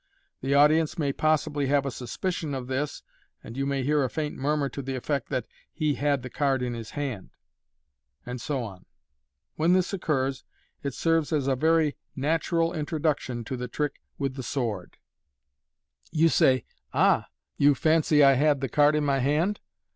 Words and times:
The 0.41 0.55
audience 0.55 0.97
may 0.97 1.13
possibly 1.13 1.67
have 1.67 1.85
a 1.85 1.91
suspicion 1.91 2.55
of 2.55 2.65
tfiis, 2.65 3.03
and 3.43 3.55
you 3.55 3.67
may 3.67 3.83
hear 3.83 4.03
a 4.03 4.09
faint 4.09 4.35
murmur 4.35 4.67
to 4.67 4.81
the 4.81 4.95
effect 4.95 5.29
that" 5.29 5.45
he 5.79 5.93
had 5.93 6.23
the 6.23 6.29
card 6.31 6.63
in 6.63 6.73
his 6.73 6.89
hand!' 6.97 7.29
iod 8.25 8.39
so 8.39 8.63
on. 8.63 8.87
When 9.57 9.73
this 9.73 9.93
occurs, 9.93 10.43
it 10.81 10.95
serves 10.95 11.31
as 11.31 11.45
a 11.45 11.55
very 11.55 11.97
natural 12.15 12.73
introduction 12.73 13.43
to 13.43 13.55
the 13.55 13.67
trick 13.67 14.01
with 14.17 14.33
the 14.33 14.41
sword. 14.41 14.97
You 16.09 16.29
say," 16.29 16.65
Ah! 16.95 17.27
you 17.57 17.75
fancy 17.75 18.21
[had 18.21 18.59
the 18.59 18.69
card 18.69 18.95
in 18.95 19.05
my 19.05 19.19
hand? 19.19 19.59